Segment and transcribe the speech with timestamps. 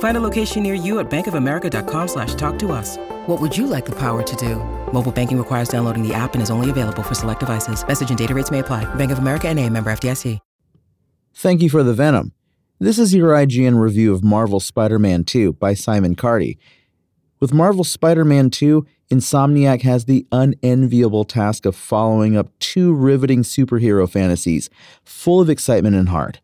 [0.00, 2.98] Find a location near you at bankofamerica.com slash talk to us.
[3.26, 4.56] What would you like the power to do?
[4.92, 7.86] Mobile banking requires downloading the app and is only available for select devices.
[7.86, 8.92] Message and data rates may apply.
[8.96, 10.38] Bank of America and a member FDIC.
[11.32, 12.32] Thank you for the Venom.
[12.80, 16.58] This is your IGN review of Marvel Spider-Man 2 by Simon Cardy.
[17.38, 23.42] With Marvel Spider Man 2, Insomniac has the unenviable task of following up two riveting
[23.42, 24.70] superhero fantasies,
[25.04, 26.40] full of excitement and heart.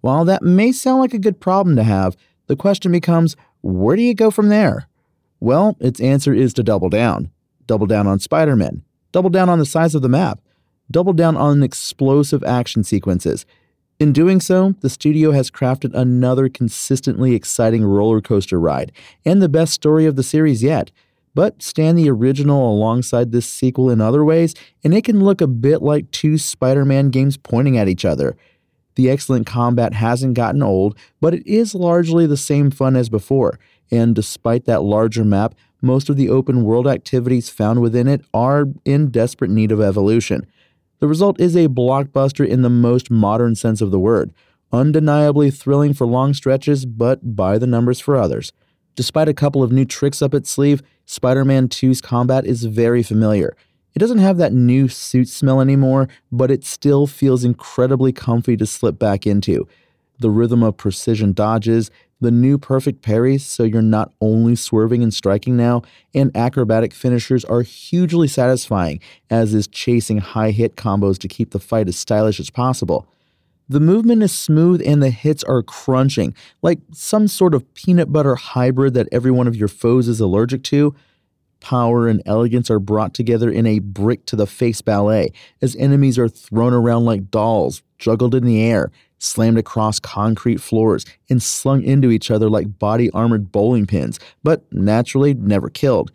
[0.00, 2.16] While that may sound like a good problem to have,
[2.46, 4.88] the question becomes where do you go from there?
[5.40, 7.30] Well, its answer is to double down.
[7.66, 10.40] Double down on Spider Man, double down on the size of the map,
[10.90, 13.44] double down on explosive action sequences,
[13.98, 18.92] in doing so, the studio has crafted another consistently exciting roller coaster ride
[19.24, 20.90] and the best story of the series yet.
[21.34, 25.46] But stand the original alongside this sequel in other ways, and it can look a
[25.46, 28.36] bit like two Spider Man games pointing at each other.
[28.96, 33.58] The excellent combat hasn't gotten old, but it is largely the same fun as before,
[33.90, 38.66] and despite that larger map, most of the open world activities found within it are
[38.84, 40.46] in desperate need of evolution.
[40.98, 44.32] The result is a blockbuster in the most modern sense of the word,
[44.72, 48.52] undeniably thrilling for long stretches, but by the numbers for others.
[48.94, 53.02] Despite a couple of new tricks up its sleeve, Spider Man 2's combat is very
[53.02, 53.54] familiar.
[53.96, 58.66] It doesn't have that new suit smell anymore, but it still feels incredibly comfy to
[58.66, 59.66] slip back into.
[60.18, 61.90] The rhythm of precision dodges,
[62.20, 65.80] the new perfect parries, so you're not only swerving and striking now,
[66.14, 71.58] and acrobatic finishers are hugely satisfying, as is chasing high hit combos to keep the
[71.58, 73.06] fight as stylish as possible.
[73.66, 78.34] The movement is smooth and the hits are crunching, like some sort of peanut butter
[78.34, 80.94] hybrid that every one of your foes is allergic to.
[81.60, 86.18] Power and elegance are brought together in a brick to the face ballet as enemies
[86.18, 91.82] are thrown around like dolls, juggled in the air, slammed across concrete floors, and slung
[91.82, 96.12] into each other like body armored bowling pins, but naturally never killed.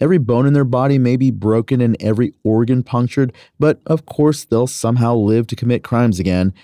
[0.00, 4.44] Every bone in their body may be broken and every organ punctured, but of course
[4.44, 6.54] they'll somehow live to commit crimes again.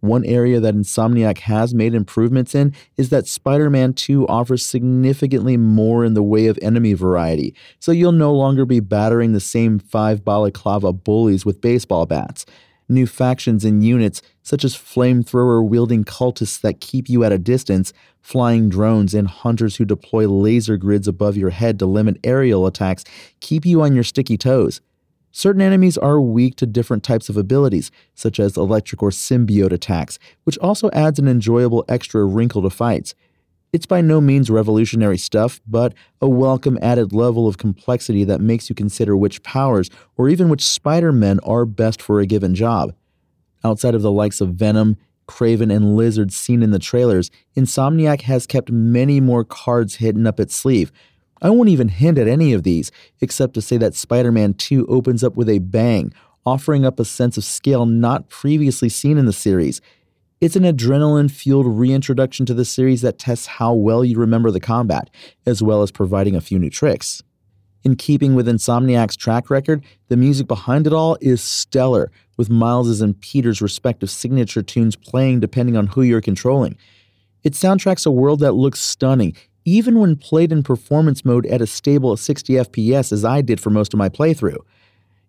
[0.00, 5.56] One area that Insomniac has made improvements in is that Spider Man 2 offers significantly
[5.56, 9.78] more in the way of enemy variety, so you'll no longer be battering the same
[9.78, 12.46] five balaclava bullies with baseball bats
[12.90, 17.92] new factions and units, such as flamethrower wielding cultists that keep you at a distance,
[18.20, 23.04] flying drones, and hunters who deploy laser grids above your head to limit aerial attacks,
[23.40, 24.80] keep you on your sticky toes.
[25.32, 30.18] Certain enemies are weak to different types of abilities, such as electric or symbiote attacks,
[30.44, 33.14] which also adds an enjoyable extra wrinkle to fights.
[33.72, 38.68] It's by no means revolutionary stuff, but a welcome added level of complexity that makes
[38.68, 42.92] you consider which powers or even which Spider Men are best for a given job.
[43.62, 44.96] Outside of the likes of Venom,
[45.28, 50.40] Kraven, and Lizard seen in the trailers, Insomniac has kept many more cards hidden up
[50.40, 50.90] its sleeve.
[51.42, 52.90] I won't even hint at any of these,
[53.20, 56.12] except to say that Spider Man 2 opens up with a bang,
[56.44, 59.80] offering up a sense of scale not previously seen in the series.
[60.40, 64.60] It's an adrenaline fueled reintroduction to the series that tests how well you remember the
[64.60, 65.10] combat,
[65.46, 67.22] as well as providing a few new tricks.
[67.82, 73.00] In keeping with Insomniac's track record, the music behind it all is stellar, with Miles's
[73.00, 76.76] and Peter's respective signature tunes playing depending on who you're controlling.
[77.42, 79.34] It soundtracks a world that looks stunning,
[79.70, 83.70] even when played in performance mode at a stable 60 FPS as I did for
[83.70, 84.58] most of my playthrough.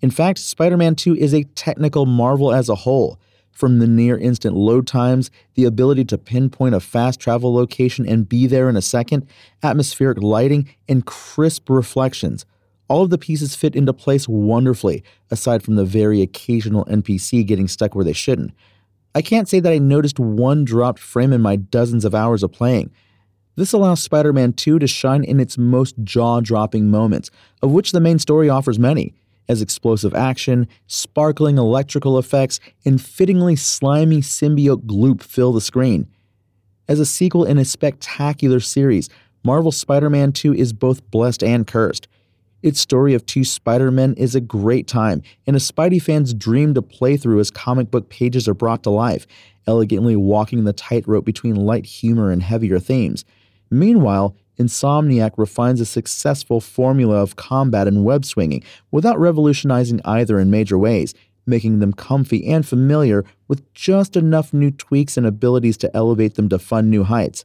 [0.00, 3.18] In fact, Spider Man 2 is a technical marvel as a whole
[3.50, 8.28] from the near instant load times, the ability to pinpoint a fast travel location and
[8.28, 9.26] be there in a second,
[9.64, 12.46] atmospheric lighting, and crisp reflections.
[12.86, 15.02] All of the pieces fit into place wonderfully,
[15.32, 18.52] aside from the very occasional NPC getting stuck where they shouldn't.
[19.16, 22.52] I can't say that I noticed one dropped frame in my dozens of hours of
[22.52, 22.92] playing.
[23.58, 27.28] This allows Spider Man 2 to shine in its most jaw dropping moments,
[27.60, 29.14] of which the main story offers many
[29.48, 36.06] as explosive action, sparkling electrical effects, and fittingly slimy symbiote gloop fill the screen.
[36.86, 39.08] As a sequel in a spectacular series,
[39.42, 42.06] Marvel Spider Man 2 is both blessed and cursed.
[42.62, 46.74] Its story of two Spider Men is a great time, and a Spidey fan's dream
[46.74, 49.26] to play through as comic book pages are brought to life,
[49.66, 53.24] elegantly walking the tightrope between light humor and heavier themes.
[53.70, 60.50] Meanwhile, Insomniac refines a successful formula of combat and web swinging without revolutionizing either in
[60.50, 61.14] major ways,
[61.46, 66.48] making them comfy and familiar with just enough new tweaks and abilities to elevate them
[66.48, 67.44] to fun new heights.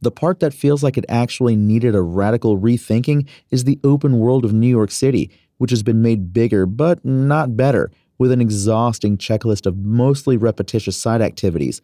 [0.00, 4.44] The part that feels like it actually needed a radical rethinking is the open world
[4.44, 9.16] of New York City, which has been made bigger but not better, with an exhausting
[9.16, 11.80] checklist of mostly repetitious side activities.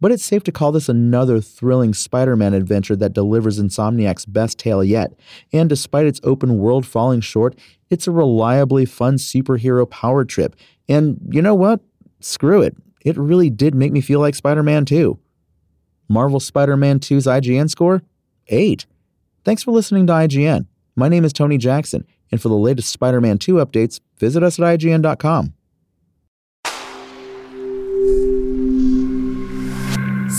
[0.00, 4.58] But it's safe to call this another thrilling Spider Man adventure that delivers Insomniac's best
[4.58, 5.12] tale yet.
[5.52, 7.58] And despite its open world falling short,
[7.90, 10.54] it's a reliably fun superhero power trip.
[10.88, 11.80] And you know what?
[12.20, 12.76] Screw it.
[13.04, 15.18] It really did make me feel like Spider Man 2.
[16.08, 18.02] Marvel Spider Man 2's IGN score?
[18.48, 18.86] 8.
[19.44, 20.66] Thanks for listening to IGN.
[20.96, 24.58] My name is Tony Jackson, and for the latest Spider Man 2 updates, visit us
[24.58, 25.54] at IGN.com.